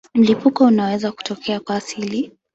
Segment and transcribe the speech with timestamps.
[0.13, 2.31] Mlipuko unaweza kutokea kwa asili.